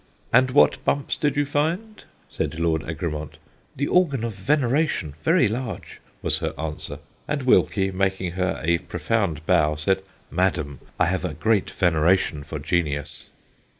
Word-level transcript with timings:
"'And 0.33 0.49
what 0.49 0.83
bumps 0.83 1.15
did 1.15 1.37
you 1.37 1.45
find?' 1.45 2.03
said 2.27 2.59
Lord 2.59 2.81
Egremont. 2.89 3.37
"'The 3.75 3.85
organ 3.87 4.23
of 4.23 4.33
veneration, 4.33 5.13
very 5.21 5.47
large,' 5.47 6.01
was 6.23 6.39
her 6.39 6.55
answer; 6.57 6.97
and 7.27 7.43
Wilkie, 7.43 7.91
making 7.91 8.31
her 8.31 8.59
a 8.63 8.79
profound 8.79 9.45
bow, 9.45 9.75
said: 9.75 10.01
"'Madam, 10.31 10.79
I 10.99 11.05
have 11.05 11.23
a 11.23 11.35
great 11.35 11.69
veneration 11.69 12.43
for 12.43 12.57
genius.' 12.57 13.25